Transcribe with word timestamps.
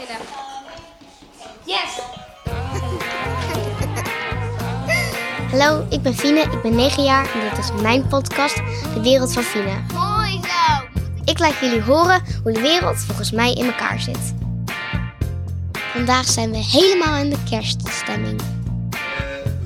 beginnen. 0.00 0.26
Yes! 1.64 2.00
Hallo, 5.50 5.86
ik 5.90 6.02
ben 6.02 6.14
Fine, 6.14 6.40
ik 6.40 6.62
ben 6.62 6.74
9 6.74 7.02
jaar 7.02 7.34
en 7.34 7.40
dit 7.40 7.58
is 7.58 7.82
mijn 7.82 8.06
podcast, 8.06 8.56
De 8.94 9.00
Wereld 9.02 9.32
van 9.32 9.42
Fine. 9.42 9.82
Mooi 9.92 10.40
zo! 10.42 11.00
Ik 11.24 11.38
laat 11.38 11.58
jullie 11.60 11.82
horen 11.82 12.22
hoe 12.42 12.52
de 12.52 12.60
wereld 12.60 12.98
volgens 12.98 13.30
mij 13.30 13.52
in 13.52 13.64
elkaar 13.64 14.00
zit. 14.00 14.34
Vandaag 15.72 16.26
zijn 16.26 16.50
we 16.50 16.56
helemaal 16.56 17.16
in 17.16 17.30
de 17.30 17.42
kerststemming. 17.50 18.40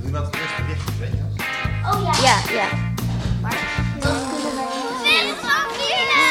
Iemand 0.04 0.34
eerst 0.34 0.56
de 0.56 0.62
lichtjes, 0.68 0.98
weet 0.98 1.10
je? 1.10 1.22
Oh 1.92 2.02
ja. 2.02 2.22
Ja, 2.22 2.52
ja. 2.52 2.68
Wereld 5.02 5.38
van 5.40 5.70
Fine! 5.72 6.24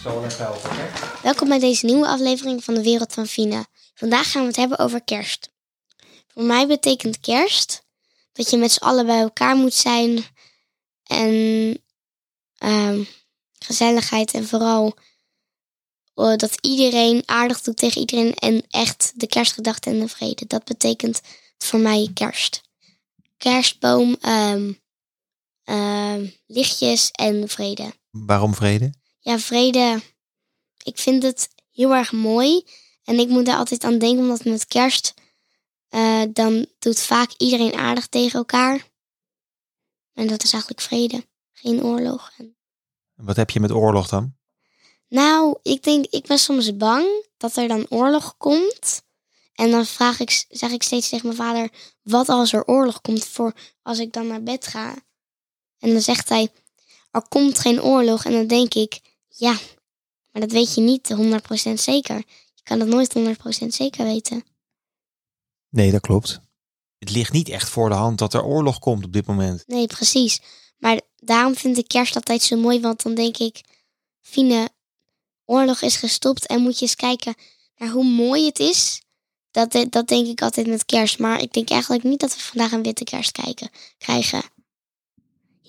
Ik 0.00 0.06
zal 0.06 0.14
wel 0.14 0.24
even 0.24 0.44
helpen, 0.44 0.70
oké? 0.70 0.90
Welkom 1.22 1.48
bij 1.48 1.58
deze 1.58 1.86
nieuwe 1.86 2.06
aflevering 2.06 2.64
van 2.64 2.74
De 2.74 2.82
Wereld 2.82 3.12
van 3.12 3.26
Fine. 3.26 3.66
Vandaag 3.94 4.30
gaan 4.30 4.40
we 4.42 4.46
het 4.46 4.56
hebben 4.56 4.78
over 4.78 5.02
kerst. 5.04 5.52
Voor 6.28 6.42
mij 6.42 6.66
betekent 6.66 7.20
kerst 7.20 7.84
dat 8.32 8.50
je 8.50 8.56
met 8.56 8.72
z'n 8.72 8.82
allen 8.82 9.06
bij 9.06 9.20
elkaar 9.20 9.56
moet 9.56 9.74
zijn 9.74 10.24
en 11.02 11.78
ehm, 12.58 13.02
gezelligheid 13.58 14.34
en 14.34 14.46
vooral 14.46 14.94
eh, 16.14 16.36
dat 16.36 16.58
iedereen 16.60 17.22
aardig 17.26 17.60
doet 17.60 17.76
tegen 17.76 18.00
iedereen 18.00 18.34
en 18.34 18.62
echt 18.68 19.12
de 19.14 19.26
kerstgedachte 19.26 19.90
en 19.90 20.00
de 20.00 20.08
vrede. 20.08 20.46
Dat 20.46 20.64
betekent 20.64 21.20
voor 21.58 21.80
mij 21.80 22.10
kerst. 22.14 22.62
Kerstboom, 23.36 24.16
ehm, 24.20 24.72
ehm, 25.64 26.26
lichtjes 26.46 27.10
en 27.10 27.48
vrede. 27.48 27.92
Waarom 28.10 28.54
vrede? 28.54 28.98
Ja, 29.20 29.38
vrede. 29.38 30.00
Ik 30.82 30.98
vind 30.98 31.22
het 31.22 31.48
heel 31.72 31.94
erg 31.94 32.12
mooi. 32.12 32.64
En 33.04 33.18
ik 33.18 33.28
moet 33.28 33.46
daar 33.46 33.56
altijd 33.56 33.84
aan 33.84 33.98
denken, 33.98 34.18
omdat 34.22 34.44
met 34.44 34.66
kerst. 34.66 35.14
eh, 35.88 36.22
dan 36.32 36.66
doet 36.78 37.00
vaak 37.00 37.30
iedereen 37.36 37.74
aardig 37.74 38.06
tegen 38.06 38.38
elkaar. 38.38 38.88
En 40.14 40.26
dat 40.26 40.42
is 40.42 40.52
eigenlijk 40.52 40.82
vrede. 40.82 41.26
Geen 41.52 41.82
oorlog. 41.82 42.30
En- 42.38 42.56
Wat 43.14 43.36
heb 43.36 43.50
je 43.50 43.60
met 43.60 43.70
oorlog 43.70 44.08
dan? 44.08 44.34
Nou, 45.08 45.58
ik 45.62 45.82
denk, 45.82 46.06
ik 46.06 46.26
ben 46.26 46.38
soms 46.38 46.76
bang 46.76 47.24
dat 47.36 47.56
er 47.56 47.68
dan 47.68 47.86
oorlog 47.88 48.36
komt. 48.36 49.02
En 49.54 49.70
dan 49.70 49.86
vraag 49.86 50.20
ik, 50.20 50.44
zeg 50.48 50.70
ik 50.70 50.82
steeds 50.82 51.08
tegen 51.08 51.26
mijn 51.26 51.38
vader: 51.38 51.70
wat 52.02 52.28
als 52.28 52.52
er 52.52 52.64
oorlog 52.66 53.00
komt 53.00 53.24
voor 53.24 53.52
als 53.82 53.98
ik 53.98 54.12
dan 54.12 54.26
naar 54.26 54.42
bed 54.42 54.66
ga? 54.66 54.94
En 55.78 55.92
dan 55.92 56.00
zegt 56.00 56.28
hij: 56.28 56.48
er 57.10 57.28
komt 57.28 57.58
geen 57.58 57.82
oorlog. 57.82 58.24
En 58.24 58.32
dan 58.32 58.46
denk 58.46 58.74
ik: 58.74 59.00
ja, 59.28 59.58
maar 60.32 60.42
dat 60.42 60.52
weet 60.52 60.74
je 60.74 60.80
niet 60.80 61.14
100% 61.14 61.72
zeker. 61.74 62.16
Je 62.54 62.62
kan 62.62 62.80
het 62.80 62.88
nooit 62.88 63.18
100% 63.18 63.66
zeker 63.66 64.04
weten. 64.04 64.44
Nee, 65.68 65.90
dat 65.90 66.00
klopt. 66.00 66.40
Het 66.98 67.10
ligt 67.10 67.32
niet 67.32 67.48
echt 67.48 67.68
voor 67.68 67.88
de 67.88 67.94
hand 67.94 68.18
dat 68.18 68.34
er 68.34 68.44
oorlog 68.44 68.78
komt 68.78 69.04
op 69.04 69.12
dit 69.12 69.26
moment. 69.26 69.64
Nee, 69.66 69.86
precies. 69.86 70.40
Maar 70.78 71.00
daarom 71.16 71.54
vind 71.54 71.78
ik 71.78 71.88
kerst 71.88 72.14
altijd 72.14 72.42
zo 72.42 72.56
mooi, 72.56 72.80
want 72.80 73.02
dan 73.02 73.14
denk 73.14 73.36
ik: 73.36 73.60
Fine, 74.20 74.68
oorlog 75.44 75.82
is 75.82 75.96
gestopt 75.96 76.46
en 76.46 76.60
moet 76.60 76.78
je 76.78 76.84
eens 76.84 76.94
kijken 76.94 77.34
naar 77.76 77.88
hoe 77.88 78.04
mooi 78.04 78.46
het 78.46 78.58
is. 78.58 79.02
Dat, 79.50 79.86
dat 79.88 80.08
denk 80.08 80.26
ik 80.26 80.42
altijd 80.42 80.66
met 80.66 80.84
kerst. 80.84 81.18
Maar 81.18 81.40
ik 81.40 81.52
denk 81.52 81.70
eigenlijk 81.70 82.02
niet 82.02 82.20
dat 82.20 82.34
we 82.34 82.40
vandaag 82.40 82.72
een 82.72 82.82
witte 82.82 83.04
kerst 83.04 83.32
kijken, 83.32 83.70
krijgen. 83.98 84.42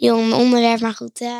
Een 0.09 0.33
onderwerp, 0.33 0.79
maar 0.79 0.93
goed. 0.93 1.21
eh. 1.21 1.39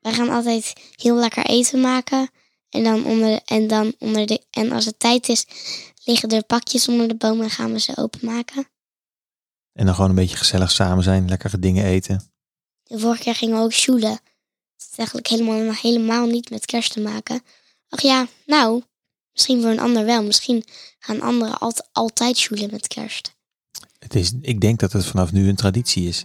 Wij 0.00 0.12
gaan 0.12 0.28
altijd 0.28 0.72
heel 0.96 1.14
lekker 1.16 1.44
eten 1.46 1.80
maken. 1.80 2.30
En 2.68 2.84
dan 2.84 3.04
onder, 3.04 3.40
en 3.44 3.66
dan 3.66 3.94
onder 3.98 4.26
de. 4.26 4.42
En 4.50 4.72
als 4.72 4.84
het 4.84 4.98
tijd 4.98 5.28
is, 5.28 5.46
liggen 6.04 6.28
er 6.28 6.44
pakjes 6.44 6.88
onder 6.88 7.08
de 7.08 7.14
boom 7.14 7.40
en 7.42 7.50
gaan 7.50 7.72
we 7.72 7.80
ze 7.80 7.96
openmaken. 7.96 8.68
En 9.72 9.84
dan 9.86 9.94
gewoon 9.94 10.10
een 10.10 10.16
beetje 10.16 10.36
gezellig 10.36 10.70
samen 10.70 11.04
zijn, 11.04 11.28
lekkere 11.28 11.58
dingen 11.58 11.84
eten. 11.84 12.32
De 12.82 12.98
vorige 12.98 13.22
keer 13.22 13.34
gingen 13.34 13.56
we 13.56 13.62
ook 13.62 13.72
sjoelen. 13.72 14.20
Dat 14.76 14.88
is 14.90 14.96
eigenlijk 14.96 15.28
helemaal, 15.28 15.72
helemaal 15.72 16.26
niet 16.26 16.50
met 16.50 16.66
kerst 16.66 16.92
te 16.92 17.00
maken. 17.00 17.42
Ach 17.88 18.00
ja, 18.00 18.26
nou, 18.46 18.82
misschien 19.32 19.60
voor 19.60 19.70
een 19.70 19.80
ander 19.80 20.04
wel. 20.04 20.22
Misschien 20.22 20.64
gaan 20.98 21.20
anderen 21.20 21.58
alt, 21.58 21.88
altijd 21.92 22.36
sjoelen 22.36 22.70
met 22.70 22.86
kerst. 22.86 23.34
Het 24.02 24.14
is, 24.14 24.32
ik 24.40 24.60
denk 24.60 24.80
dat 24.80 24.92
het 24.92 25.06
vanaf 25.06 25.32
nu 25.32 25.48
een 25.48 25.56
traditie 25.56 26.08
is. 26.08 26.24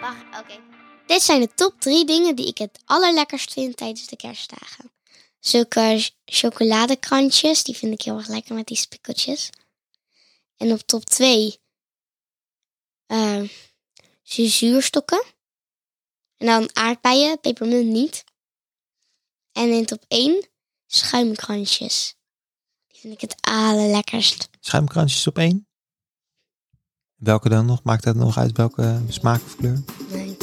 Wacht, 0.00 0.40
oké. 0.40 0.60
Dit 1.06 1.22
zijn 1.22 1.40
de 1.40 1.54
top 1.54 1.80
drie 1.80 2.04
dingen 2.06 2.36
die 2.36 2.46
ik 2.46 2.58
het 2.58 2.78
allerlekkerst 2.84 3.52
vind 3.52 3.76
tijdens 3.76 4.06
de 4.06 4.16
kerstdagen. 4.16 4.90
Zulke 5.40 5.96
ch- 5.98 6.10
chocoladekrantjes, 6.24 7.62
die 7.62 7.76
vind 7.76 7.92
ik 7.92 8.02
heel 8.02 8.16
erg 8.16 8.28
lekker 8.28 8.54
met 8.54 8.66
die 8.66 8.76
spikkeltjes. 8.76 9.50
En 10.56 10.72
op 10.72 10.80
top 10.80 11.04
2 11.04 11.60
eh 13.06 13.42
zuurstokken. 14.22 15.24
En 16.36 16.46
dan 16.46 16.70
aardbeien, 16.72 17.40
pepermunt 17.40 17.86
niet. 17.86 18.24
En 19.52 19.68
in 19.68 19.86
top 19.86 20.04
1 20.08 20.48
schuimkrantjes. 20.86 22.14
Die 22.86 23.00
vind 23.00 23.14
ik 23.14 23.20
het 23.20 23.34
allerlekkerst. 23.40 24.48
Schuimkransjes 24.60 25.26
op 25.26 25.38
één. 25.38 25.66
Welke 27.14 27.48
dan 27.48 27.66
nog? 27.66 27.82
Maakt 27.82 28.04
dat 28.04 28.14
nog 28.14 28.38
uit 28.38 28.56
welke 28.56 29.00
smaak 29.08 29.40
of 29.44 29.56
kleur? 29.56 29.82
Nee, 30.08 30.36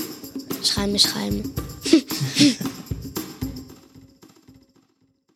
schuim 0.62 0.94
is 0.94 1.02
schuim. 1.02 1.54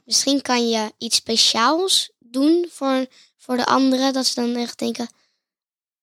Misschien 0.06 0.42
kan 0.42 0.70
je 0.70 0.94
iets 0.98 1.16
speciaals 1.16 2.12
doen 2.20 2.68
voor, 2.72 3.06
voor 3.38 3.58
de 3.58 3.66
anderen. 3.66 4.14
Dat 4.14 4.26
ze 4.26 4.36
dan 4.36 4.56
echt 4.56 4.80
denken, 4.80 5.10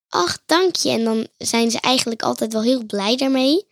ach, 0.09 0.39
dank 0.47 0.77
je. 0.77 0.91
En 0.91 1.05
dan 1.05 1.29
zijn 1.39 1.71
ze 1.71 1.81
eigenlijk 1.81 2.23
altijd 2.23 2.53
wel 2.53 2.63
heel 2.63 2.85
blij 2.85 3.17
daarmee. 3.17 3.67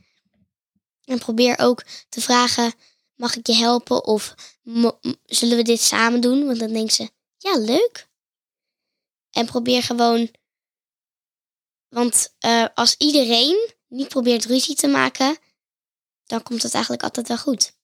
En 1.05 1.19
probeer 1.19 1.59
ook 1.59 1.85
te 2.09 2.21
vragen, 2.21 2.73
mag 3.19 3.37
ik 3.37 3.47
je 3.47 3.55
helpen? 3.55 4.05
Of 4.05 4.35
zullen 5.25 5.57
we 5.57 5.63
dit 5.63 5.81
samen 5.81 6.21
doen? 6.21 6.47
Want 6.47 6.59
dan 6.59 6.73
denken 6.73 6.95
ze, 6.95 7.11
ja, 7.39 7.59
leuk. 7.59 8.09
En 9.31 9.47
probeer 9.47 9.83
gewoon... 9.83 10.31
Want 11.89 12.35
eh, 12.39 12.67
als 12.75 12.95
iedereen 12.99 13.71
niet 13.89 14.09
probeert 14.09 14.45
ruzie 14.45 14.75
te 14.75 14.87
maken, 14.87 15.39
dan 16.27 16.43
komt 16.43 16.63
het 16.63 16.75
eigenlijk 16.75 17.03
altijd 17.03 17.29
wel 17.29 17.39
goed. 17.39 17.77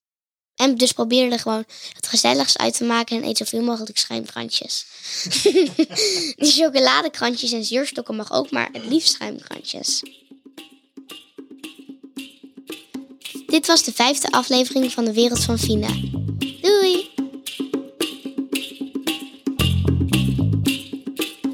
En 0.54 0.76
dus 0.76 0.92
probeer 0.92 1.32
er 1.32 1.38
gewoon 1.38 1.64
het 1.92 2.06
gezelligst 2.06 2.58
uit 2.58 2.76
te 2.76 2.84
maken 2.84 3.16
en 3.16 3.28
eet 3.28 3.36
zoveel 3.36 3.62
mogelijk 3.62 3.98
schuimkrantjes. 3.98 4.86
Die 6.36 6.52
chocoladekrantjes 6.52 7.52
en 7.52 7.64
zuurstokken 7.64 8.16
mag 8.16 8.32
ook, 8.32 8.50
maar 8.50 8.68
het 8.72 8.84
liefst 8.84 9.12
schuimkrantjes. 9.14 10.02
Dit 13.54 13.66
was 13.66 13.84
de 13.84 13.92
vijfde 13.92 14.30
aflevering 14.30 14.92
van 14.92 15.04
de 15.04 15.12
Wereld 15.12 15.44
van 15.44 15.58
Fina. 15.58 15.88
Doei! 16.60 17.10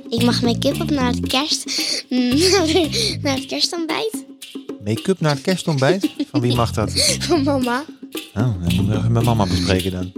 Ik 0.09 0.23
mag 0.23 0.43
make-up 0.43 0.81
op 0.81 0.91
naar 0.91 1.13
het 1.13 1.27
kerst... 1.27 1.65
naar 3.23 3.35
het 3.35 3.47
kerstontbijt 3.47 4.25
Make-up 4.85 5.21
naar 5.21 5.35
het 5.35 5.41
kerstontbijt? 5.41 6.11
Van 6.31 6.41
wie 6.41 6.55
mag 6.55 6.73
dat? 6.73 6.93
van 7.29 7.43
mama. 7.43 7.85
Oh, 8.35 8.63
dan 8.63 8.89
we 8.89 8.97
even 8.97 9.13
met 9.13 9.25
mama 9.25 9.47
bespreken 9.47 9.91
dan. 9.91 10.13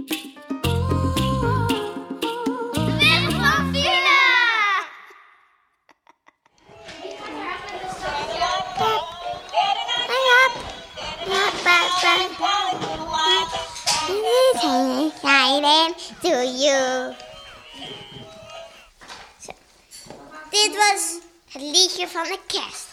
To 16.21 16.43
you. 16.43 17.13
Dit 20.49 20.75
was 20.75 21.19
het 21.51 21.61
liedje 21.61 22.07
van 22.07 22.23
de 22.23 22.39
kerst. 22.47 22.87